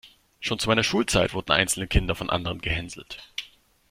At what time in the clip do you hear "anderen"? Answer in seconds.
2.31-2.59